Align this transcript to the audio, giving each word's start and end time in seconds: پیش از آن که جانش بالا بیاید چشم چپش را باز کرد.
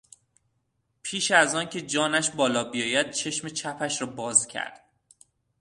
پیش 1.03 1.31
از 1.31 1.55
آن 1.55 1.69
که 1.69 1.81
جانش 1.81 2.29
بالا 2.29 2.63
بیاید 2.63 3.11
چشم 3.11 3.47
چپش 3.49 4.01
را 4.01 4.07
باز 4.07 4.47
کرد. 4.47 4.85